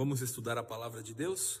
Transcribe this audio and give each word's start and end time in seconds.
Vamos 0.00 0.22
estudar 0.22 0.56
a 0.56 0.62
palavra 0.62 1.02
de 1.02 1.12
Deus? 1.12 1.60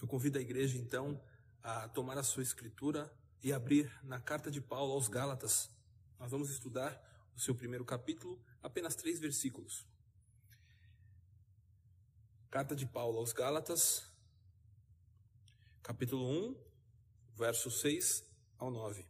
Eu 0.00 0.06
convido 0.06 0.38
a 0.38 0.40
igreja 0.40 0.78
então 0.78 1.20
a 1.60 1.88
tomar 1.88 2.16
a 2.16 2.22
sua 2.22 2.44
escritura 2.44 3.12
e 3.42 3.52
abrir 3.52 3.92
na 4.04 4.20
carta 4.20 4.48
de 4.48 4.60
Paulo 4.60 4.92
aos 4.92 5.08
Gálatas. 5.08 5.68
Nós 6.16 6.30
vamos 6.30 6.50
estudar 6.50 6.94
o 7.34 7.40
seu 7.40 7.52
primeiro 7.52 7.84
capítulo, 7.84 8.40
apenas 8.62 8.94
três 8.94 9.18
versículos. 9.18 9.84
Carta 12.48 12.76
de 12.76 12.86
Paulo 12.86 13.18
aos 13.18 13.32
Gálatas, 13.32 14.08
capítulo 15.82 16.30
1, 16.30 16.56
verso 17.34 17.72
6 17.72 18.24
ao 18.56 18.70
9. 18.70 19.04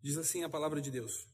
Diz 0.00 0.16
assim 0.16 0.44
a 0.44 0.48
palavra 0.48 0.80
de 0.80 0.92
Deus: 0.92 1.33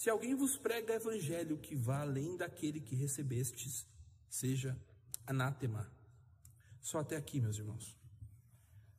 se 0.00 0.08
alguém 0.08 0.34
vos 0.34 0.56
prega 0.56 0.94
evangelho 0.94 1.58
que 1.58 1.76
vá 1.76 2.00
além 2.00 2.34
daquele 2.34 2.80
que 2.80 2.94
recebestes, 2.94 3.86
seja 4.30 4.74
anátema. 5.26 5.92
Só 6.80 7.00
até 7.00 7.16
aqui, 7.18 7.38
meus 7.38 7.58
irmãos. 7.58 7.94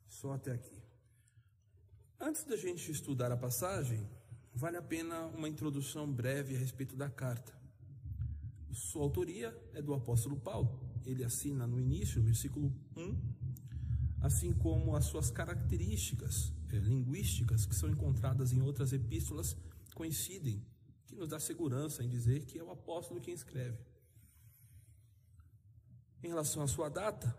Só 0.08 0.34
até 0.34 0.52
aqui. 0.52 0.80
Antes 2.20 2.44
da 2.44 2.56
gente 2.56 2.92
estudar 2.92 3.32
a 3.32 3.36
passagem, 3.36 4.08
vale 4.54 4.78
a 4.78 4.82
pena 4.84 5.26
uma 5.26 5.50
introdução 5.50 6.06
breve 6.06 6.56
a 6.56 6.60
respeito 6.60 6.96
da 6.96 7.10
carta. 7.10 7.52
Sua 8.72 9.02
autoria 9.02 9.60
é 9.74 9.82
do 9.82 9.96
apóstolo 9.96 10.40
Paulo. 10.40 10.80
Ele 11.04 11.24
assina 11.24 11.66
no 11.66 11.80
início, 11.80 12.22
versículo 12.22 12.72
1, 12.96 13.18
assim 14.22 14.54
como 14.54 14.96
as 14.96 15.06
suas 15.06 15.32
características 15.32 16.54
é, 16.72 16.76
linguísticas 16.76 17.66
que 17.66 17.74
são 17.74 17.90
encontradas 17.90 18.54
em 18.54 18.62
outras 18.62 18.94
epístolas 18.94 19.58
coincidem 19.96 20.64
que 21.12 21.18
nos 21.18 21.28
dá 21.28 21.40
segurança 21.40 22.02
em 22.04 22.08
dizer 22.08 22.46
que 22.46 22.58
é 22.58 22.64
o 22.64 22.72
apóstolo 22.72 23.20
quem 23.20 23.34
escreve. 23.34 23.78
Em 26.24 26.30
relação 26.30 26.64
à 26.64 26.68
sua 26.68 26.88
data, 26.88 27.38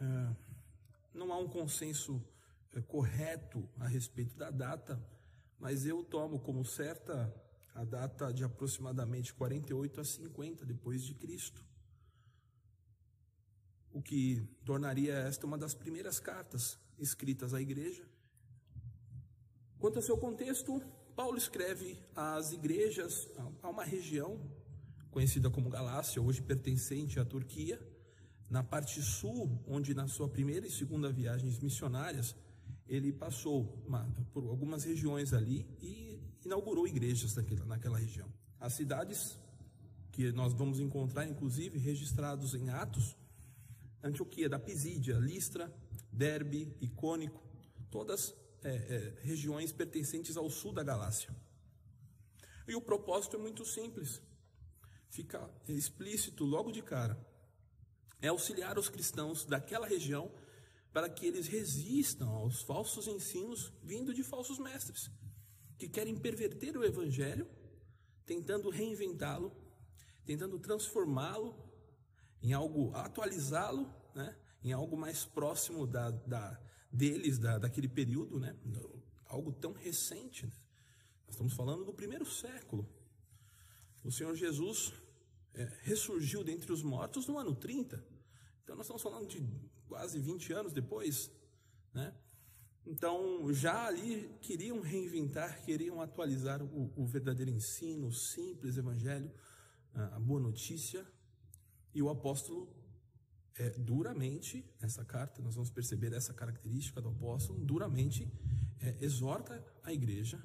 é, 0.00 0.36
não 1.12 1.30
há 1.30 1.38
um 1.38 1.48
consenso 1.48 2.24
é, 2.72 2.80
correto 2.80 3.68
a 3.78 3.86
respeito 3.86 4.34
da 4.36 4.50
data, 4.50 4.98
mas 5.58 5.84
eu 5.84 6.02
tomo 6.02 6.40
como 6.40 6.64
certa 6.64 7.34
a 7.74 7.84
data 7.84 8.32
de 8.32 8.42
aproximadamente 8.42 9.34
48 9.34 10.00
a 10.00 10.04
50 10.04 10.64
depois 10.64 11.02
de 11.02 11.14
Cristo. 11.14 11.62
O 13.92 14.00
que 14.00 14.40
tornaria 14.64 15.12
esta 15.12 15.46
uma 15.46 15.58
das 15.58 15.74
primeiras 15.74 16.18
cartas 16.18 16.78
escritas 16.98 17.52
à 17.52 17.60
igreja. 17.60 18.08
Quanto 19.78 19.96
ao 19.96 20.02
seu 20.02 20.16
contexto, 20.16 20.82
Paulo 21.18 21.36
escreve 21.36 21.98
às 22.14 22.52
igrejas, 22.52 23.28
a 23.60 23.68
uma 23.68 23.82
região 23.82 24.40
conhecida 25.10 25.50
como 25.50 25.68
Galácia, 25.68 26.22
hoje 26.22 26.40
pertencente 26.40 27.18
à 27.18 27.24
Turquia, 27.24 27.76
na 28.48 28.62
parte 28.62 29.02
sul, 29.02 29.60
onde 29.66 29.94
na 29.94 30.06
sua 30.06 30.28
primeira 30.28 30.64
e 30.64 30.70
segunda 30.70 31.10
viagens 31.10 31.58
missionárias, 31.58 32.36
ele 32.86 33.12
passou 33.12 33.82
uma, 33.84 34.08
por 34.32 34.44
algumas 34.44 34.84
regiões 34.84 35.32
ali 35.32 35.66
e 35.82 36.22
inaugurou 36.44 36.86
igrejas 36.86 37.34
naquela, 37.34 37.64
naquela 37.64 37.98
região. 37.98 38.32
As 38.60 38.74
cidades 38.74 39.36
que 40.12 40.30
nós 40.30 40.52
vamos 40.52 40.78
encontrar, 40.78 41.26
inclusive, 41.26 41.80
registrados 41.80 42.54
em 42.54 42.70
Atos, 42.70 43.16
Antioquia 44.04 44.48
da 44.48 44.60
Pisídia, 44.60 45.16
Listra, 45.16 45.68
Derbe, 46.12 46.76
Icônico, 46.80 47.42
todas 47.90 48.32
é, 48.62 48.70
é, 48.70 49.20
regiões 49.22 49.72
pertencentes 49.72 50.36
ao 50.36 50.50
sul 50.50 50.72
da 50.72 50.82
Galácia. 50.82 51.34
E 52.66 52.74
o 52.74 52.80
propósito 52.80 53.36
é 53.36 53.38
muito 53.38 53.64
simples, 53.64 54.20
fica 55.08 55.50
explícito 55.66 56.44
logo 56.44 56.70
de 56.70 56.82
cara. 56.82 57.18
É 58.20 58.28
auxiliar 58.28 58.78
os 58.78 58.88
cristãos 58.88 59.44
daquela 59.44 59.86
região 59.86 60.30
para 60.92 61.08
que 61.08 61.26
eles 61.26 61.46
resistam 61.46 62.28
aos 62.28 62.62
falsos 62.62 63.06
ensinos 63.06 63.72
vindo 63.82 64.12
de 64.12 64.22
falsos 64.22 64.58
mestres, 64.58 65.10
que 65.78 65.88
querem 65.88 66.18
perverter 66.18 66.76
o 66.76 66.84
evangelho, 66.84 67.48
tentando 68.26 68.68
reinventá-lo, 68.68 69.56
tentando 70.24 70.58
transformá-lo 70.58 71.56
em 72.42 72.52
algo, 72.52 72.94
atualizá-lo, 72.94 73.90
né, 74.14 74.36
em 74.62 74.72
algo 74.72 74.96
mais 74.96 75.24
próximo 75.24 75.86
da, 75.86 76.10
da, 76.10 76.60
deles 76.92 77.38
da, 77.38 77.58
daquele 77.58 77.88
período, 77.88 78.38
né? 78.38 78.56
algo 79.26 79.52
tão 79.52 79.72
recente. 79.72 80.46
Né? 80.46 80.52
Nós 81.26 81.34
estamos 81.34 81.52
falando 81.52 81.84
do 81.84 81.92
primeiro 81.92 82.26
século. 82.26 82.88
O 84.04 84.10
Senhor 84.10 84.34
Jesus 84.34 84.92
é, 85.54 85.70
ressurgiu 85.82 86.42
dentre 86.42 86.72
os 86.72 86.82
mortos 86.82 87.26
no 87.26 87.38
ano 87.38 87.54
30. 87.54 88.02
Então 88.62 88.76
nós 88.76 88.86
estamos 88.86 89.02
falando 89.02 89.26
de 89.26 89.46
quase 89.86 90.18
20 90.18 90.52
anos 90.52 90.72
depois. 90.72 91.30
Né? 91.92 92.14
Então 92.86 93.52
já 93.52 93.86
ali 93.86 94.30
queriam 94.40 94.80
reinventar, 94.80 95.62
queriam 95.62 96.00
atualizar 96.00 96.62
o, 96.62 96.92
o 96.96 97.06
verdadeiro 97.06 97.50
ensino, 97.50 98.08
o 98.08 98.12
simples 98.12 98.76
evangelho, 98.76 99.30
a 99.94 100.18
boa 100.18 100.40
notícia. 100.40 101.06
E 101.94 102.02
o 102.02 102.08
apóstolo 102.08 102.68
é, 103.58 103.70
duramente, 103.70 104.64
nessa 104.80 105.04
carta, 105.04 105.42
nós 105.42 105.54
vamos 105.54 105.70
perceber 105.70 106.12
essa 106.12 106.32
característica 106.32 107.00
do 107.00 107.08
apóstolo, 107.08 107.58
duramente 107.64 108.32
é, 108.80 108.96
exorta 109.00 109.64
a 109.82 109.92
igreja 109.92 110.40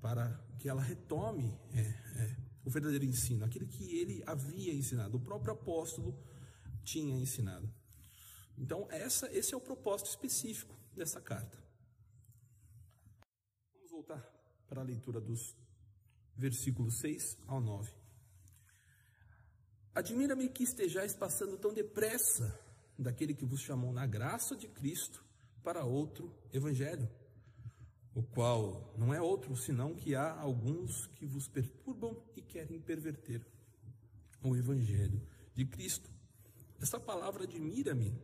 para 0.00 0.38
que 0.58 0.68
ela 0.68 0.82
retome 0.82 1.58
é, 1.72 1.80
é, 1.80 2.36
o 2.64 2.70
verdadeiro 2.70 3.04
ensino, 3.04 3.44
aquilo 3.44 3.66
que 3.66 3.96
ele 3.96 4.22
havia 4.26 4.74
ensinado, 4.74 5.16
o 5.16 5.20
próprio 5.20 5.54
apóstolo 5.54 6.14
tinha 6.84 7.16
ensinado. 7.16 7.72
Então, 8.58 8.86
essa, 8.90 9.32
esse 9.32 9.54
é 9.54 9.56
o 9.56 9.60
propósito 9.60 10.10
específico 10.10 10.74
dessa 10.94 11.20
carta. 11.20 11.58
Vamos 13.74 13.90
voltar 13.90 14.20
para 14.68 14.80
a 14.80 14.84
leitura 14.84 15.20
dos 15.20 15.56
versículos 16.36 16.98
6 16.98 17.38
ao 17.46 17.60
9. 17.60 18.05
Admira-me 19.96 20.46
que 20.50 20.62
estejais 20.62 21.14
passando 21.14 21.56
tão 21.56 21.72
depressa 21.72 22.54
daquele 22.98 23.32
que 23.32 23.46
vos 23.46 23.62
chamou 23.62 23.94
na 23.94 24.04
graça 24.04 24.54
de 24.54 24.68
Cristo 24.68 25.24
para 25.62 25.86
outro 25.86 26.30
evangelho, 26.52 27.08
o 28.14 28.22
qual 28.22 28.94
não 28.98 29.14
é 29.14 29.22
outro 29.22 29.56
senão 29.56 29.94
que 29.94 30.14
há 30.14 30.38
alguns 30.38 31.06
que 31.14 31.24
vos 31.24 31.48
perturbam 31.48 32.14
e 32.36 32.42
querem 32.42 32.78
perverter 32.78 33.40
o 34.44 34.54
evangelho 34.54 35.26
de 35.54 35.64
Cristo. 35.64 36.10
Essa 36.78 37.00
palavra 37.00 37.44
admira-me 37.44 38.14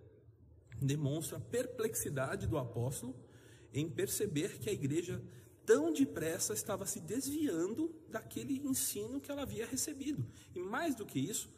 demonstra 0.79 1.39
a 1.39 1.41
perplexidade 1.41 2.47
do 2.47 2.59
apóstolo 2.59 3.17
em 3.73 3.89
perceber 3.89 4.59
que 4.59 4.69
a 4.69 4.75
igreja 4.75 5.25
tão 5.65 5.91
depressa 5.91 6.53
estava 6.53 6.85
se 6.85 7.01
desviando 7.01 7.99
daquele 8.11 8.59
ensino 8.59 9.23
que 9.23 9.31
ela 9.31 9.41
havia 9.41 9.65
recebido. 9.65 10.23
E 10.55 10.61
mais 10.61 10.95
do 10.95 11.07
que 11.07 11.19
isso, 11.19 11.49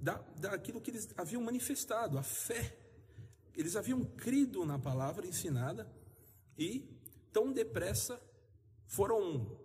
da, 0.00 0.14
daquilo 0.36 0.80
que 0.80 0.90
eles 0.90 1.08
haviam 1.16 1.42
manifestado, 1.42 2.18
a 2.18 2.22
fé. 2.22 2.76
Eles 3.54 3.76
haviam 3.76 4.04
crido 4.04 4.64
na 4.64 4.78
palavra 4.78 5.26
ensinada 5.26 5.90
e 6.56 6.88
tão 7.32 7.52
depressa 7.52 8.20
foram 8.86 9.58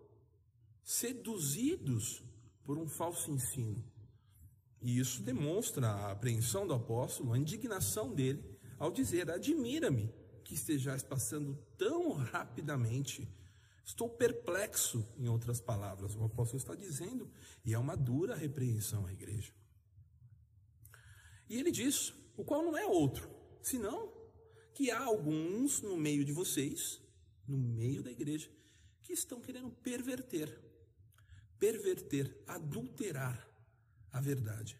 seduzidos 0.83 2.23
por 2.63 2.77
um 2.77 2.87
falso 2.87 3.31
ensino. 3.31 3.83
E 4.81 4.99
isso 4.99 5.23
demonstra 5.23 5.87
a 5.87 6.11
apreensão 6.11 6.67
do 6.67 6.73
apóstolo, 6.73 7.33
a 7.33 7.37
indignação 7.37 8.13
dele, 8.13 8.43
ao 8.77 8.91
dizer: 8.91 9.31
Admira-me 9.31 10.13
que 10.43 10.53
estejais 10.53 11.01
passando 11.01 11.57
tão 11.77 12.13
rapidamente. 12.13 13.27
Estou 13.83 14.09
perplexo, 14.09 15.07
em 15.17 15.27
outras 15.27 15.59
palavras, 15.59 16.15
o 16.15 16.23
apóstolo 16.23 16.57
está 16.57 16.75
dizendo, 16.75 17.29
e 17.63 17.73
é 17.73 17.79
uma 17.79 17.95
dura 17.95 18.35
repreensão 18.35 19.05
à 19.05 19.13
igreja. 19.13 19.53
E 21.49 21.57
ele 21.59 21.71
diz: 21.71 22.13
o 22.37 22.43
qual 22.43 22.63
não 22.63 22.77
é 22.77 22.85
outro, 22.85 23.29
senão 23.61 24.13
que 24.73 24.91
há 24.91 25.01
alguns 25.03 25.81
no 25.81 25.95
meio 25.95 26.25
de 26.25 26.33
vocês, 26.33 27.01
no 27.47 27.57
meio 27.57 28.03
da 28.03 28.11
igreja, 28.11 28.49
que 29.01 29.13
estão 29.13 29.39
querendo 29.39 29.71
perverter. 29.71 30.61
perverter, 31.57 32.43
adulterar 32.45 33.47
a 34.11 34.19
verdade. 34.19 34.77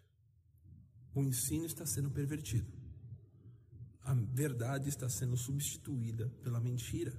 O 1.13 1.23
ensino 1.23 1.65
está 1.65 1.85
sendo 1.85 2.11
pervertido. 2.11 2.69
A 4.01 4.13
verdade 4.13 4.89
está 4.89 5.09
sendo 5.09 5.37
substituída 5.37 6.27
pela 6.43 6.59
mentira. 6.59 7.13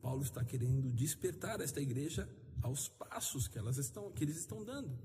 Paulo 0.00 0.22
está 0.22 0.42
querendo 0.44 0.90
despertar 0.90 1.60
esta 1.60 1.80
igreja 1.80 2.28
aos 2.62 2.88
passos 2.88 3.46
que 3.46 3.58
elas 3.58 3.76
estão, 3.76 4.10
que 4.10 4.24
eles 4.24 4.38
estão 4.38 4.64
dando. 4.64 4.98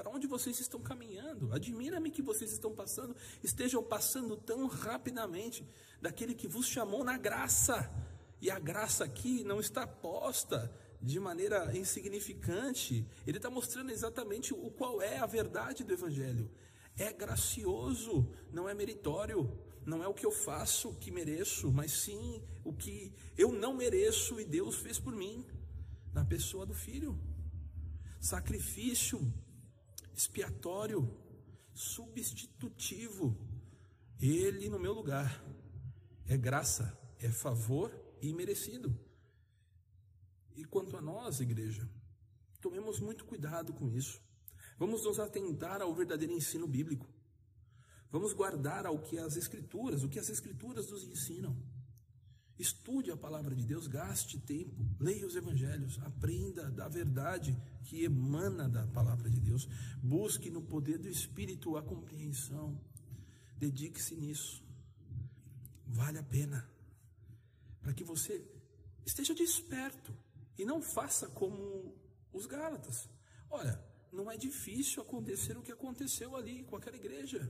Para 0.00 0.08
onde 0.08 0.26
vocês 0.26 0.58
estão 0.58 0.80
caminhando? 0.80 1.52
Admira-me 1.52 2.10
que 2.10 2.22
vocês 2.22 2.50
estão 2.52 2.74
passando, 2.74 3.14
estejam 3.44 3.82
passando 3.82 4.34
tão 4.34 4.66
rapidamente 4.66 5.62
daquele 6.00 6.34
que 6.34 6.48
vos 6.48 6.66
chamou 6.66 7.04
na 7.04 7.18
graça. 7.18 7.92
E 8.40 8.50
a 8.50 8.58
graça 8.58 9.04
aqui 9.04 9.44
não 9.44 9.60
está 9.60 9.86
posta 9.86 10.74
de 11.02 11.20
maneira 11.20 11.76
insignificante. 11.76 13.06
Ele 13.26 13.36
está 13.36 13.50
mostrando 13.50 13.90
exatamente 13.90 14.54
o 14.54 14.70
qual 14.70 15.02
é 15.02 15.18
a 15.18 15.26
verdade 15.26 15.84
do 15.84 15.92
Evangelho. 15.92 16.50
É 16.96 17.12
gracioso, 17.12 18.26
não 18.50 18.66
é 18.66 18.72
meritório. 18.72 19.52
Não 19.84 20.02
é 20.02 20.08
o 20.08 20.14
que 20.14 20.24
eu 20.24 20.32
faço 20.32 20.94
que 20.94 21.10
mereço, 21.10 21.70
mas 21.70 21.92
sim 21.92 22.42
o 22.64 22.72
que 22.72 23.12
eu 23.36 23.52
não 23.52 23.74
mereço 23.74 24.40
e 24.40 24.46
Deus 24.46 24.76
fez 24.76 24.98
por 24.98 25.14
mim, 25.14 25.44
na 26.10 26.24
pessoa 26.24 26.64
do 26.64 26.72
Filho. 26.72 27.20
Sacrifício 28.18 29.20
expiatório, 30.14 31.08
substitutivo. 31.72 33.36
Ele 34.20 34.68
no 34.68 34.78
meu 34.78 34.92
lugar. 34.92 35.44
É 36.26 36.36
graça, 36.36 36.96
é 37.18 37.28
favor 37.28 37.92
e 38.20 38.32
merecido. 38.32 38.96
E 40.54 40.64
quanto 40.64 40.96
a 40.96 41.00
nós, 41.00 41.40
igreja, 41.40 41.88
tomemos 42.60 43.00
muito 43.00 43.24
cuidado 43.24 43.72
com 43.72 43.88
isso. 43.88 44.20
Vamos 44.78 45.04
nos 45.04 45.18
atentar 45.18 45.82
ao 45.82 45.94
verdadeiro 45.94 46.32
ensino 46.32 46.66
bíblico. 46.66 47.08
Vamos 48.10 48.32
guardar 48.32 48.86
ao 48.86 48.98
que 48.98 49.18
as 49.18 49.36
Escrituras, 49.36 50.02
o 50.02 50.08
que 50.08 50.18
as 50.18 50.28
Escrituras 50.28 50.90
nos 50.90 51.04
ensinam. 51.04 51.56
Estude 52.60 53.10
a 53.10 53.16
palavra 53.16 53.54
de 53.54 53.64
Deus, 53.64 53.86
gaste 53.86 54.38
tempo, 54.38 54.84
leia 55.00 55.26
os 55.26 55.34
evangelhos, 55.34 55.98
aprenda 56.00 56.70
da 56.70 56.88
verdade 56.88 57.56
que 57.84 58.04
emana 58.04 58.68
da 58.68 58.86
palavra 58.88 59.30
de 59.30 59.40
Deus. 59.40 59.66
Busque 60.02 60.50
no 60.50 60.60
poder 60.60 60.98
do 60.98 61.08
Espírito 61.08 61.78
a 61.78 61.82
compreensão. 61.82 62.78
Dedique-se 63.56 64.14
nisso. 64.14 64.62
Vale 65.86 66.18
a 66.18 66.22
pena. 66.22 66.68
Para 67.80 67.94
que 67.94 68.04
você 68.04 68.46
esteja 69.06 69.34
desperto 69.34 70.14
e 70.58 70.62
não 70.66 70.82
faça 70.82 71.28
como 71.28 71.96
os 72.30 72.44
Gálatas. 72.44 73.08
Olha, 73.48 73.82
não 74.12 74.30
é 74.30 74.36
difícil 74.36 75.02
acontecer 75.02 75.56
o 75.56 75.62
que 75.62 75.72
aconteceu 75.72 76.36
ali 76.36 76.62
com 76.64 76.76
aquela 76.76 76.96
igreja. 76.98 77.40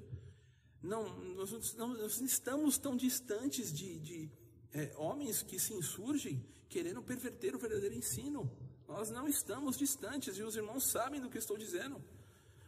Não, 0.81 1.19
nós 1.35 1.51
não 1.77 2.25
estamos 2.25 2.79
tão 2.79 2.97
distantes 2.97 3.73
de, 3.73 3.99
de 3.99 4.39
é, 4.72 4.93
homens 4.96 5.43
que 5.43 5.58
se 5.58 5.75
insurgem 5.75 6.44
querendo 6.69 7.02
perverter 7.02 7.55
o 7.55 7.58
verdadeiro 7.58 7.94
ensino. 7.94 8.50
Nós 8.87 9.11
não 9.11 9.28
estamos 9.28 9.76
distantes 9.76 10.37
e 10.37 10.43
os 10.43 10.56
irmãos 10.56 10.90
sabem 10.90 11.20
do 11.20 11.31
que 11.31 11.38
estou 11.38 11.56
dizendo. 11.56 12.02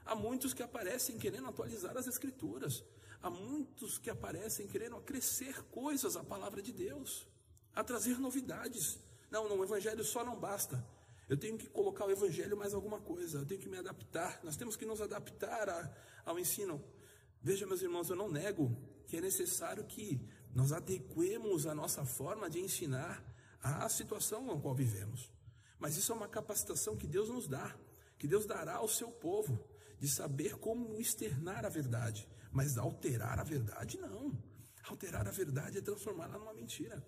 Há 0.05 0.15
muitos 0.15 0.53
que 0.53 0.63
aparecem 0.63 1.17
querendo 1.17 1.47
atualizar 1.49 1.97
as 1.97 2.07
Escrituras. 2.07 2.85
Há 3.23 3.31
muitos 3.31 3.99
que 3.99 4.11
aparecem 4.11 4.67
querendo 4.67 4.97
acrescer 4.97 5.63
coisas 5.65 6.17
à 6.17 6.25
palavra 6.25 6.61
de 6.61 6.73
Deus, 6.73 7.27
a 7.75 7.85
trazer 7.85 8.19
novidades. 8.19 8.99
Não, 9.31 9.49
não, 9.49 9.59
o 9.59 9.65
Evangelho 9.65 10.05
só 10.05 10.25
não 10.25 10.39
basta. 10.39 10.85
Eu 11.29 11.37
tenho 11.37 11.57
que 11.57 11.69
colocar 11.69 12.05
o 12.05 12.11
Evangelho 12.11 12.57
mais 12.57 12.75
alguma 12.75 13.01
coisa, 13.01 13.39
eu 13.39 13.47
tenho 13.47 13.61
que 13.61 13.69
me 13.69 13.79
adaptar. 13.79 14.41
Nós 14.43 14.57
temos 14.57 14.77
que 14.77 14.85
nos 14.85 15.01
adaptar 15.01 15.69
a, 15.69 15.97
ao 16.27 16.39
ensino. 16.39 16.83
Veja, 17.41 17.65
meus 17.65 17.81
irmãos, 17.81 18.11
eu 18.11 18.17
não 18.17 18.29
nego 18.29 18.77
que 19.07 19.17
é 19.17 19.21
necessário 19.21 19.85
que 19.85 20.21
nós 20.55 20.73
adequemos 20.73 21.67
a 21.67 21.75
nossa 21.75 22.05
forma 22.05 22.49
de 22.49 22.61
ensinar 22.61 23.25
à 23.63 23.89
situação 23.89 24.45
na 24.45 24.61
qual 24.61 24.75
vivemos. 24.75 25.31
Mas 25.79 25.97
isso 25.97 26.13
é 26.13 26.15
uma 26.15 26.29
capacitação 26.29 26.97
que 26.97 27.07
Deus 27.07 27.29
nos 27.29 27.49
dá, 27.49 27.77
que 28.19 28.29
Deus 28.29 28.47
dará 28.47 28.77
ao 28.77 28.89
seu 28.89 29.11
povo, 29.11 29.59
de 29.99 30.09
saber 30.09 30.57
como 30.59 31.01
externar 31.01 31.65
a 31.65 31.69
verdade. 31.69 32.29
Mas 32.51 32.77
alterar 32.77 33.39
a 33.39 33.45
verdade, 33.45 33.99
não. 33.99 34.33
Alterar 34.85 35.27
a 35.27 35.31
verdade 35.31 35.79
é 35.79 35.81
transformá-la 35.81 36.39
numa 36.39 36.53
mentira. 36.53 37.05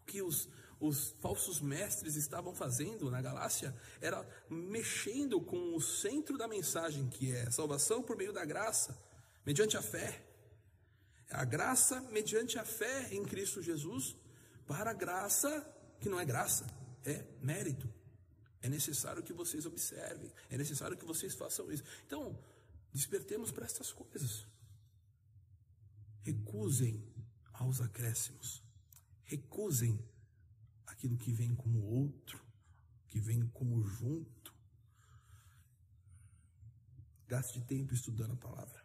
O 0.00 0.04
que 0.04 0.22
os, 0.22 0.48
os 0.78 1.14
falsos 1.20 1.60
mestres 1.60 2.14
estavam 2.14 2.54
fazendo 2.54 3.10
na 3.10 3.20
Galácia 3.20 3.74
era 4.00 4.26
mexendo 4.48 5.40
com 5.40 5.74
o 5.74 5.80
centro 5.80 6.38
da 6.38 6.46
mensagem, 6.46 7.08
que 7.08 7.32
é 7.32 7.50
salvação 7.50 8.02
por 8.02 8.16
meio 8.16 8.32
da 8.32 8.44
graça, 8.44 8.96
mediante 9.44 9.76
a 9.76 9.82
fé. 9.82 10.22
A 11.30 11.44
graça 11.44 12.00
mediante 12.10 12.58
a 12.58 12.64
fé 12.64 13.12
em 13.12 13.24
Cristo 13.24 13.62
Jesus, 13.62 14.16
para 14.66 14.90
a 14.90 14.94
graça 14.94 15.60
que 16.00 16.08
não 16.08 16.20
é 16.20 16.24
graça, 16.24 16.66
é 17.04 17.24
mérito. 17.40 17.92
É 18.60 18.68
necessário 18.68 19.22
que 19.22 19.32
vocês 19.32 19.66
observem, 19.66 20.32
é 20.50 20.56
necessário 20.56 20.96
que 20.96 21.04
vocês 21.04 21.34
façam 21.34 21.70
isso. 21.70 21.84
Então, 22.06 22.38
despertemos 22.92 23.50
para 23.50 23.66
estas 23.66 23.92
coisas. 23.92 24.46
Recusem 26.22 27.02
aos 27.52 27.80
acréscimos. 27.80 28.62
Recusem 29.24 29.98
aquilo 30.86 31.16
que 31.16 31.32
vem 31.32 31.54
como 31.54 31.82
outro, 31.84 32.42
que 33.08 33.18
vem 33.18 33.46
como 33.48 33.82
junto. 33.82 34.54
Gaste 37.26 37.60
tempo 37.62 37.94
estudando 37.94 38.32
a 38.32 38.36
palavra. 38.36 38.83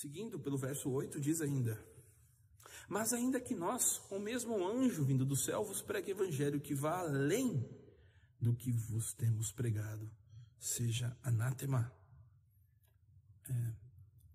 Seguindo 0.00 0.40
pelo 0.40 0.56
verso 0.56 0.88
8, 0.88 1.20
diz 1.20 1.42
ainda: 1.42 1.78
Mas 2.88 3.12
ainda 3.12 3.38
que 3.38 3.54
nós, 3.54 4.00
ou 4.08 4.18
mesmo 4.18 4.56
um 4.56 4.66
anjo 4.66 5.04
vindo 5.04 5.26
do 5.26 5.36
céu, 5.36 5.62
vos 5.62 5.82
pregue 5.82 6.12
evangelho 6.12 6.58
que 6.58 6.74
vá 6.74 7.00
além 7.00 7.68
do 8.40 8.56
que 8.56 8.72
vos 8.72 9.12
temos 9.12 9.52
pregado, 9.52 10.10
seja 10.58 11.14
anátema. 11.22 11.92
É, 13.46 13.74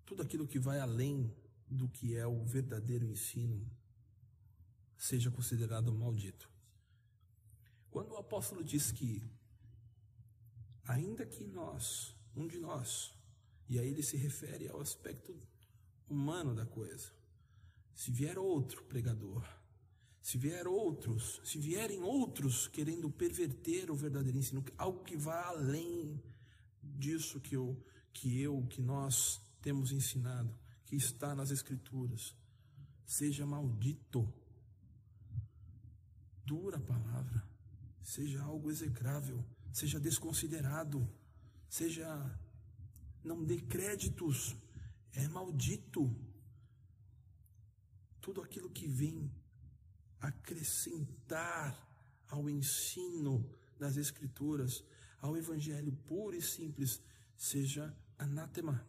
tudo 0.04 0.22
aquilo 0.22 0.46
que 0.46 0.60
vai 0.60 0.78
além 0.78 1.34
do 1.68 1.88
que 1.88 2.16
é 2.16 2.24
o 2.24 2.44
verdadeiro 2.44 3.04
ensino, 3.04 3.68
seja 4.96 5.32
considerado 5.32 5.92
maldito. 5.92 6.48
Quando 7.90 8.12
o 8.12 8.18
apóstolo 8.18 8.62
diz 8.62 8.92
que, 8.92 9.20
ainda 10.84 11.26
que 11.26 11.42
nós, 11.42 12.14
um 12.36 12.46
de 12.46 12.60
nós, 12.60 13.12
e 13.68 13.80
aí 13.80 13.88
ele 13.88 14.04
se 14.04 14.16
refere 14.16 14.68
ao 14.68 14.80
aspecto 14.80 15.36
humano 16.08 16.54
da 16.54 16.66
coisa. 16.66 17.10
Se 17.94 18.10
vier 18.10 18.38
outro 18.38 18.84
pregador, 18.84 19.44
se 20.20 20.38
vier 20.38 20.66
outros, 20.66 21.40
se 21.44 21.58
vierem 21.58 22.02
outros 22.02 22.66
querendo 22.68 23.08
perverter 23.08 23.90
o 23.90 23.94
verdadeiro 23.94 24.38
ensino, 24.38 24.64
algo 24.76 25.04
que 25.04 25.16
vá 25.16 25.46
além 25.46 26.20
disso 26.82 27.40
que 27.40 27.54
eu, 27.54 27.80
que 28.12 28.40
eu, 28.40 28.66
que 28.68 28.82
nós 28.82 29.40
temos 29.62 29.92
ensinado, 29.92 30.52
que 30.84 30.96
está 30.96 31.34
nas 31.34 31.50
escrituras, 31.50 32.34
seja 33.04 33.46
maldito. 33.46 34.32
Dura 36.44 36.78
palavra, 36.78 37.42
seja 38.02 38.42
algo 38.42 38.70
execrável, 38.70 39.44
seja 39.72 39.98
desconsiderado, 39.98 41.08
seja 41.68 42.06
não 43.22 43.44
dê 43.44 43.60
créditos 43.60 44.56
é 45.16 45.28
maldito. 45.28 46.14
Tudo 48.20 48.40
aquilo 48.42 48.70
que 48.70 48.86
vem 48.86 49.30
acrescentar 50.20 51.86
ao 52.28 52.48
ensino 52.50 53.48
das 53.78 53.96
Escrituras, 53.96 54.84
ao 55.20 55.36
Evangelho 55.36 55.92
puro 56.06 56.36
e 56.36 56.42
simples, 56.42 57.00
seja 57.36 57.96
anátema. 58.18 58.86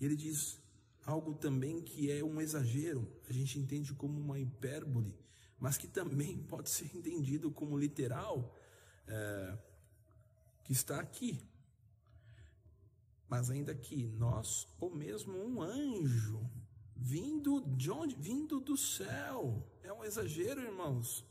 E 0.00 0.04
ele 0.04 0.16
diz 0.16 0.60
algo 1.04 1.34
também 1.34 1.82
que 1.82 2.10
é 2.10 2.22
um 2.24 2.40
exagero, 2.40 3.10
a 3.28 3.32
gente 3.32 3.58
entende 3.58 3.92
como 3.94 4.18
uma 4.18 4.38
hipérbole, 4.38 5.14
mas 5.58 5.76
que 5.76 5.86
também 5.86 6.38
pode 6.44 6.70
ser 6.70 6.94
entendido 6.96 7.50
como 7.50 7.78
literal, 7.78 8.54
é, 9.06 9.58
que 10.64 10.72
está 10.72 10.98
aqui. 10.98 11.46
Mas 13.28 13.50
ainda 13.50 13.74
que 13.74 14.06
nós, 14.06 14.68
ou 14.78 14.94
mesmo 14.94 15.36
um 15.36 15.62
anjo, 15.62 16.40
vindo 16.96 17.60
de 17.76 17.90
onde? 17.90 18.14
Vindo 18.14 18.60
do 18.60 18.76
céu. 18.76 19.66
É 19.82 19.92
um 19.92 20.04
exagero, 20.04 20.60
irmãos. 20.60 21.24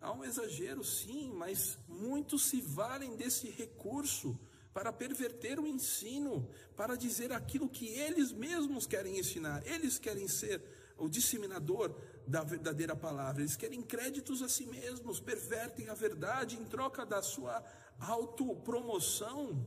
Há 0.00 0.12
um 0.12 0.24
exagero, 0.24 0.84
sim, 0.84 1.32
mas 1.32 1.78
muitos 1.88 2.44
se 2.44 2.60
valem 2.60 3.16
desse 3.16 3.48
recurso 3.48 4.38
para 4.72 4.92
perverter 4.92 5.58
o 5.58 5.66
ensino, 5.66 6.48
para 6.76 6.96
dizer 6.96 7.32
aquilo 7.32 7.68
que 7.68 7.86
eles 7.86 8.30
mesmos 8.30 8.86
querem 8.86 9.18
ensinar. 9.18 9.66
Eles 9.66 9.98
querem 9.98 10.28
ser 10.28 10.62
o 10.98 11.08
disseminador 11.08 11.94
da 12.26 12.42
verdadeira 12.42 12.94
palavra. 12.94 13.42
Eles 13.42 13.56
querem 13.56 13.82
créditos 13.82 14.42
a 14.42 14.48
si 14.48 14.66
mesmos, 14.66 15.18
pervertem 15.18 15.88
a 15.88 15.94
verdade 15.94 16.56
em 16.56 16.64
troca 16.64 17.06
da 17.06 17.22
sua 17.22 17.64
autopromoção. 17.98 19.66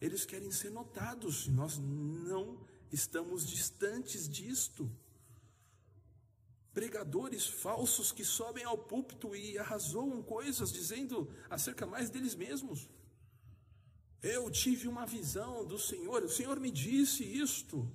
Eles 0.00 0.24
querem 0.24 0.50
ser 0.50 0.70
notados. 0.70 1.46
Nós 1.48 1.78
não 1.78 2.66
estamos 2.90 3.46
distantes 3.46 4.28
disto. 4.28 4.90
Pregadores 6.72 7.46
falsos 7.46 8.12
que 8.12 8.24
sobem 8.24 8.64
ao 8.64 8.78
púlpito 8.78 9.34
e 9.34 9.58
arrazoam 9.58 10.22
coisas 10.22 10.72
dizendo 10.72 11.28
acerca 11.48 11.84
mais 11.84 12.08
deles 12.08 12.34
mesmos. 12.34 12.88
Eu 14.22 14.50
tive 14.50 14.86
uma 14.86 15.06
visão 15.06 15.66
do 15.66 15.78
Senhor, 15.78 16.22
o 16.22 16.28
Senhor 16.28 16.60
me 16.60 16.70
disse 16.70 17.24
isto, 17.24 17.90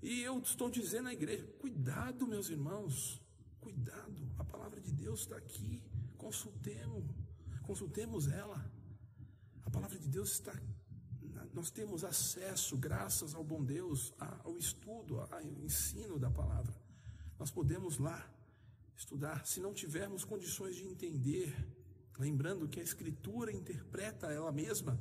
e 0.00 0.22
eu 0.22 0.38
estou 0.38 0.70
dizendo 0.70 1.08
à 1.08 1.12
igreja: 1.12 1.44
cuidado, 1.58 2.26
meus 2.26 2.48
irmãos, 2.48 3.20
cuidado, 3.60 4.30
a 4.38 4.44
palavra 4.44 4.80
de 4.80 4.92
Deus 4.92 5.20
está 5.20 5.36
aqui, 5.36 5.82
consultemos, 6.16 7.04
consultemos 7.62 8.28
ela. 8.28 8.72
A 9.64 9.70
palavra 9.70 9.98
de 9.98 10.08
Deus 10.08 10.30
está, 10.32 10.54
nós 11.54 11.70
temos 11.70 12.04
acesso, 12.04 12.76
graças 12.76 13.34
ao 13.34 13.42
bom 13.42 13.64
Deus, 13.64 14.12
ao 14.42 14.58
estudo, 14.58 15.20
ao 15.20 15.40
ensino 15.42 16.18
da 16.18 16.30
palavra. 16.30 16.74
Nós 17.38 17.50
podemos 17.50 17.98
lá 17.98 18.30
estudar, 18.96 19.46
se 19.46 19.60
não 19.60 19.72
tivermos 19.72 20.24
condições 20.24 20.76
de 20.76 20.84
entender, 20.84 21.54
lembrando 22.18 22.68
que 22.68 22.80
a 22.80 22.82
Escritura 22.82 23.50
interpreta 23.52 24.26
ela 24.26 24.52
mesma 24.52 24.98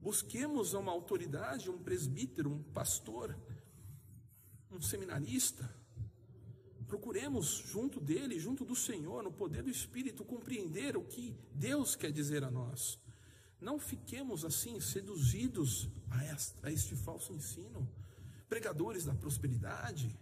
Busquemos 0.00 0.74
uma 0.74 0.92
autoridade, 0.92 1.68
um 1.68 1.78
presbítero, 1.78 2.50
um 2.50 2.62
pastor, 2.62 3.36
um 4.70 4.80
seminarista. 4.80 5.68
Procuremos 6.86 7.46
junto 7.66 8.00
dele, 8.00 8.38
junto 8.38 8.64
do 8.64 8.76
Senhor, 8.76 9.22
no 9.22 9.32
poder 9.32 9.62
do 9.62 9.70
Espírito, 9.70 10.24
compreender 10.24 10.96
o 10.96 11.04
que 11.04 11.36
Deus 11.52 11.96
quer 11.96 12.12
dizer 12.12 12.44
a 12.44 12.50
nós. 12.50 12.98
Não 13.60 13.78
fiquemos 13.78 14.44
assim 14.44 14.80
seduzidos 14.80 15.88
a 16.62 16.70
este 16.70 16.94
falso 16.94 17.32
ensino. 17.32 17.88
Pregadores 18.48 19.04
da 19.04 19.14
prosperidade, 19.14 20.18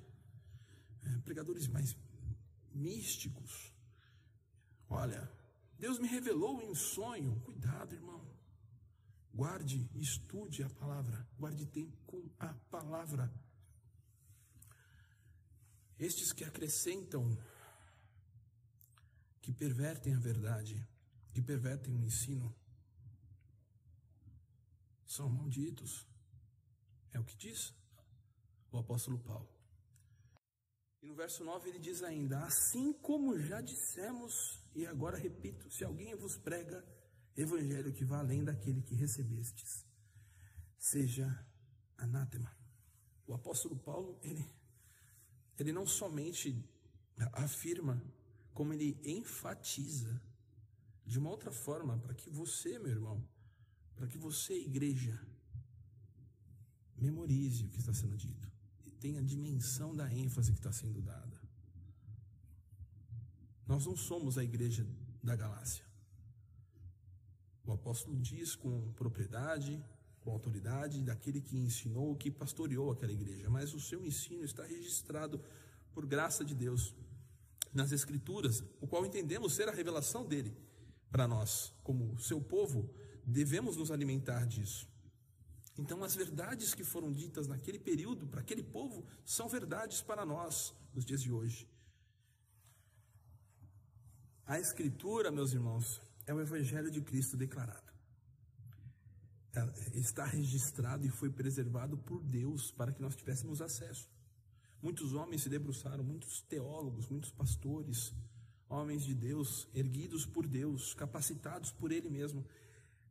é, 1.03 1.19
pregadores 1.19 1.69
mais 1.69 1.97
místicos. 2.75 3.73
Olha, 4.89 5.31
Deus 5.79 5.99
me 5.99 6.09
revelou 6.09 6.61
em 6.63 6.75
sonho. 6.75 7.41
Cuidado, 7.41 7.95
irmão. 7.95 8.25
Guarde, 9.33 9.91
estude 9.95 10.63
a 10.63 10.71
palavra, 10.71 11.29
guarde 11.39 11.67
tempo 11.67 11.95
com 12.07 12.27
a 12.39 12.55
palavra. 12.71 13.31
Estes 15.99 16.33
que 16.33 16.43
acrescentam, 16.43 17.37
que 19.43 19.53
pervertem 19.53 20.15
a 20.15 20.19
verdade, 20.19 20.87
que 21.35 21.43
pervertem 21.43 21.95
o 21.95 22.03
ensino, 22.03 22.55
são 25.17 25.29
malditos. 25.29 26.07
É 27.13 27.19
o 27.19 27.25
que 27.25 27.37
diz 27.37 27.75
o 28.71 28.79
apóstolo 28.79 29.19
Paulo. 29.19 29.49
E 31.03 31.07
no 31.07 31.15
verso 31.15 31.43
9 31.45 31.69
ele 31.69 31.79
diz 31.79 32.03
ainda: 32.03 32.45
Assim 32.45 32.93
como 32.93 33.39
já 33.39 33.61
dissemos, 33.61 34.61
e 34.75 34.87
agora 34.87 35.17
repito: 35.17 35.71
se 35.71 35.85
alguém 35.85 36.15
vos 36.15 36.37
prega 36.37 36.85
evangelho 37.37 37.93
que 37.93 38.05
vá 38.05 38.19
além 38.19 38.45
daquele 38.45 38.83
que 38.83 38.95
recebestes, 38.95 39.87
seja 40.79 41.27
anátema. 41.97 42.55
O 43.27 43.35
apóstolo 43.35 43.77
Paulo, 43.77 44.19
ele, 44.23 44.45
ele 45.59 45.73
não 45.73 45.87
somente 45.87 46.65
afirma, 47.33 48.03
como 48.53 48.73
ele 48.73 49.01
enfatiza 49.05 50.23
de 51.05 51.19
uma 51.19 51.31
outra 51.31 51.51
forma, 51.51 51.99
para 51.99 52.15
que 52.15 52.31
você, 52.31 52.79
meu 52.79 52.91
irmão, 52.91 53.27
para 53.97 54.07
que 54.07 54.19
você, 54.19 54.55
igreja, 54.55 55.19
memorize 56.97 57.65
o 57.65 57.69
que 57.69 57.81
está 57.81 57.93
sendo 57.93 58.17
dito 58.17 58.49
e 58.85 58.91
tenha 58.91 59.21
a 59.21 59.25
dimensão 59.25 59.97
da 59.97 60.13
ênfase 60.13 60.53
que 60.53 60.59
está 60.59 60.73
sendo 60.73 61.01
dada. 61.01 61.41
Nós 63.67 63.87
não 63.87 63.97
somos 63.97 64.39
a 64.39 64.45
igreja 64.45 64.87
da 65.23 65.35
Galácia. 65.35 65.85
O 67.65 67.73
apóstolo 67.73 68.17
diz 68.17 68.55
com 68.55 68.93
propriedade, 68.93 69.83
com 70.21 70.31
autoridade, 70.31 71.03
daquele 71.03 71.41
que 71.41 71.57
ensinou, 71.57 72.15
que 72.15 72.31
pastoreou 72.31 72.93
aquela 72.93 73.13
igreja, 73.13 73.51
mas 73.51 73.75
o 73.75 73.81
seu 73.81 74.05
ensino 74.05 74.45
está 74.45 74.65
registrado 74.65 75.43
por 75.93 76.07
graça 76.07 76.45
de 76.45 76.55
Deus 76.55 76.95
nas 77.73 77.91
Escrituras, 77.91 78.63
o 78.81 78.87
qual 78.87 79.05
entendemos 79.05 79.55
ser 79.55 79.69
a 79.69 79.73
revelação 79.73 80.25
dele 80.25 80.57
para 81.11 81.27
nós, 81.27 81.73
como 81.83 82.19
seu 82.19 82.41
povo, 82.41 82.89
devemos 83.27 83.77
nos 83.77 83.91
alimentar 83.91 84.47
disso. 84.47 84.89
Então, 85.77 86.03
as 86.03 86.15
verdades 86.15 86.73
que 86.73 86.85
foram 86.85 87.13
ditas 87.13 87.47
naquele 87.47 87.79
período, 87.79 88.27
para 88.27 88.41
aquele 88.41 88.63
povo, 88.63 89.05
são 89.25 89.49
verdades 89.49 90.01
para 90.01 90.25
nós, 90.25 90.73
nos 90.95 91.05
dias 91.05 91.21
de 91.21 91.31
hoje. 91.31 91.69
A 94.47 94.59
Escritura, 94.59 95.31
meus 95.31 95.53
irmãos, 95.53 96.01
é 96.25 96.33
o 96.33 96.41
Evangelho 96.41 96.91
de 96.91 97.03
Cristo 97.03 97.37
declarado. 97.37 97.85
Está 99.93 100.25
registrado 100.25 101.05
e 101.05 101.11
foi 101.11 101.31
preservado 101.31 101.99
por 101.99 102.23
Deus 102.23 102.71
para 102.71 102.93
que 102.93 103.03
nós 103.03 103.17
tivéssemos 103.17 103.61
acesso. 103.61 104.09
Muitos 104.81 105.15
homens 105.15 105.43
se 105.43 105.49
debruçaram, 105.49 106.05
muitos 106.05 106.43
teólogos, 106.43 107.09
muitos 107.09 107.31
pastores, 107.33 108.13
homens 108.69 109.05
de 109.05 109.15
Deus, 109.15 109.69
erguidos 109.75 110.25
por 110.27 110.47
Deus, 110.47 110.95
capacitados 110.95 111.71
por 111.73 111.91
Ele 111.91 112.09
mesmo, 112.09 112.45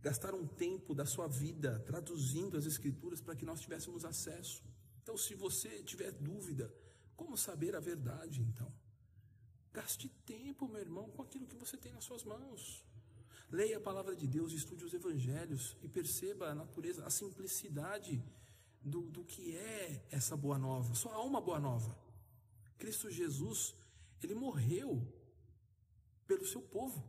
gastaram 0.06 0.46
tempo 0.46 0.94
da 0.94 1.04
sua 1.04 1.28
vida 1.28 1.80
traduzindo 1.80 2.56
as 2.56 2.68
Escrituras 2.68 3.20
para 3.22 3.36
que 3.36 3.44
nós 3.44 3.60
tivéssemos 3.60 4.06
acesso. 4.06 4.64
Então, 5.02 5.18
se 5.18 5.34
você 5.34 5.82
tiver 5.82 6.12
dúvida, 6.12 6.72
como 7.16 7.36
saber 7.36 7.76
a 7.76 7.80
verdade, 7.80 8.44
então? 8.44 8.72
Gaste 9.74 10.08
tempo, 10.24 10.68
meu 10.68 10.80
irmão, 10.80 11.10
com 11.10 11.24
aquilo 11.24 11.48
que 11.48 11.56
você 11.56 11.76
tem 11.76 11.92
nas 11.92 12.04
suas 12.04 12.24
mãos. 12.24 12.86
Leia 13.50 13.78
a 13.78 13.82
palavra 13.82 14.16
de 14.16 14.28
Deus, 14.28 14.54
estude 14.54 14.86
os 14.86 14.94
evangelhos 14.94 15.76
e 15.82 15.88
perceba 15.88 16.50
a 16.50 16.56
natureza, 16.56 17.04
a 17.04 17.10
simplicidade 17.10 18.24
do, 18.84 19.02
do 19.10 19.24
que 19.24 19.58
é 19.58 20.06
essa 20.12 20.38
boa 20.38 20.60
nova. 20.60 20.94
Só 20.94 21.10
há 21.14 21.24
uma 21.24 21.42
boa 21.42 21.60
nova. 21.60 21.98
Cristo 22.78 23.10
Jesus, 23.10 23.74
ele 24.22 24.36
morreu 24.36 25.02
pelo 26.28 26.46
seu 26.46 26.62
povo. 26.62 27.04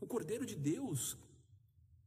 O 0.00 0.06
Cordeiro 0.06 0.46
de 0.46 0.54
Deus, 0.54 1.18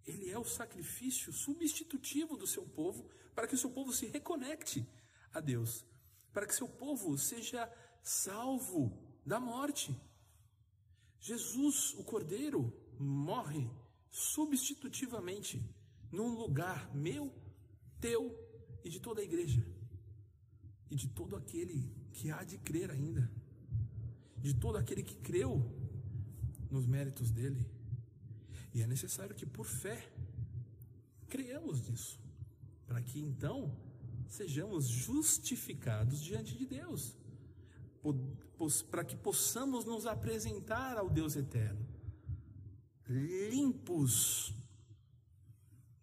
ele 0.10 0.30
é 0.30 0.38
o 0.38 0.44
sacrifício 0.44 1.32
substitutivo 1.32 2.36
do 2.36 2.48
seu 2.48 2.66
povo 2.66 3.10
para 3.34 3.48
que 3.48 3.56
o 3.56 3.58
seu 3.58 3.70
povo 3.70 3.94
se 3.94 4.08
reconecte 4.08 4.86
a 5.34 5.40
Deus, 5.40 5.86
para 6.34 6.46
que 6.46 6.56
seu 6.56 6.68
povo 6.68 7.18
seja 7.18 7.72
salvo 8.02 8.98
da 9.26 9.40
morte. 9.40 9.96
Jesus, 11.20 11.94
o 11.94 12.04
Cordeiro, 12.04 12.74
morre 12.98 13.70
substitutivamente 14.10 15.64
num 16.12 16.34
lugar 16.36 16.94
meu, 16.96 17.34
teu 18.00 18.36
e 18.84 18.90
de 18.90 19.00
toda 19.00 19.22
a 19.22 19.24
igreja. 19.24 19.66
E 20.90 20.96
de 20.96 21.08
todo 21.10 21.36
aquele 21.36 21.94
que 22.14 22.32
há 22.32 22.44
de 22.44 22.58
crer 22.58 22.90
ainda. 22.90 23.32
De 24.38 24.54
todo 24.56 24.78
aquele 24.78 25.04
que 25.04 25.16
creu 25.16 25.64
nos 26.72 26.86
méritos 26.88 27.32
dele. 27.32 27.79
E 28.74 28.82
é 28.82 28.88
necessário 28.88 29.36
que 29.36 29.46
por 29.46 29.66
fé 29.66 30.12
creamos 31.28 31.88
nisso, 31.88 32.20
para 32.86 33.02
que 33.02 33.20
então 33.20 33.76
sejamos 34.28 34.88
justificados 34.88 36.22
diante 36.22 36.58
de 36.58 36.66
Deus, 36.66 37.16
para 38.90 39.04
que 39.04 39.16
possamos 39.16 39.86
nos 39.86 40.06
apresentar 40.06 40.98
ao 40.98 41.10
Deus 41.10 41.36
eterno 41.36 41.88
limpos 43.10 44.54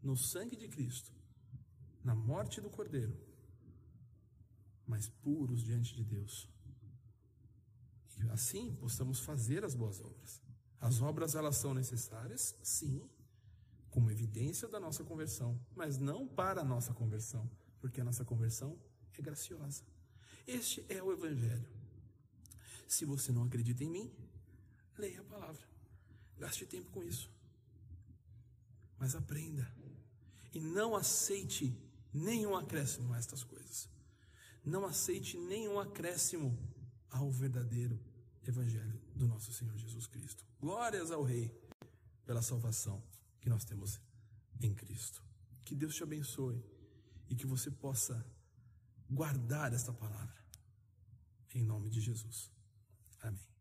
no 0.02 0.16
sangue 0.16 0.56
de 0.56 0.68
Cristo, 0.68 1.12
na 2.02 2.14
morte 2.14 2.60
do 2.60 2.68
Cordeiro, 2.68 3.16
mas 4.86 5.08
puros 5.08 5.62
diante 5.62 5.94
de 5.94 6.04
Deus. 6.04 6.48
E 8.18 8.28
assim 8.30 8.74
possamos 8.74 9.20
fazer 9.20 9.64
as 9.64 9.74
boas 9.74 10.00
obras. 10.00 10.42
As 10.80 11.00
obras 11.00 11.34
elas 11.34 11.56
são 11.56 11.72
necessárias, 11.72 12.54
sim, 12.62 13.08
como 13.90 14.10
evidência 14.10 14.68
da 14.68 14.78
nossa 14.78 15.02
conversão, 15.04 15.58
mas 15.74 15.98
não 15.98 16.28
para 16.28 16.60
a 16.60 16.64
nossa 16.64 16.92
conversão, 16.92 17.50
porque 17.80 18.00
a 18.00 18.04
nossa 18.04 18.24
conversão 18.24 18.78
é 19.14 19.22
graciosa. 19.22 19.82
Este 20.46 20.84
é 20.88 21.02
o 21.02 21.12
evangelho. 21.12 21.66
Se 22.86 23.04
você 23.04 23.32
não 23.32 23.44
acredita 23.44 23.82
em 23.82 23.90
mim, 23.90 24.12
leia 24.96 25.20
a 25.20 25.24
palavra. 25.24 25.62
Gaste 26.38 26.66
tempo 26.66 26.90
com 26.90 27.02
isso. 27.02 27.30
Mas 28.98 29.14
aprenda. 29.14 29.66
E 30.52 30.60
não 30.60 30.94
aceite 30.94 31.74
nenhum 32.12 32.54
acréscimo 32.54 33.12
a 33.12 33.18
estas 33.18 33.42
coisas. 33.42 33.88
Não 34.64 34.84
aceite 34.84 35.38
nenhum 35.38 35.80
acréscimo 35.80 36.56
ao 37.10 37.30
verdadeiro 37.30 37.98
Evangelho 38.50 39.00
do 39.14 39.26
nosso 39.26 39.52
Senhor 39.52 39.76
Jesus 39.76 40.06
Cristo. 40.06 40.44
Glórias 40.60 41.10
ao 41.10 41.22
Rei 41.22 41.54
pela 42.24 42.42
salvação 42.42 43.02
que 43.40 43.48
nós 43.48 43.64
temos 43.64 44.00
em 44.60 44.74
Cristo. 44.74 45.22
Que 45.64 45.74
Deus 45.74 45.94
te 45.94 46.02
abençoe 46.02 46.64
e 47.28 47.34
que 47.34 47.46
você 47.46 47.70
possa 47.70 48.24
guardar 49.10 49.72
esta 49.72 49.92
palavra. 49.92 50.36
Em 51.54 51.62
nome 51.62 51.88
de 51.88 52.00
Jesus. 52.00 52.50
Amém. 53.20 53.55